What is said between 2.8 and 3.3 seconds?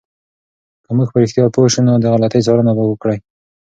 وکړو.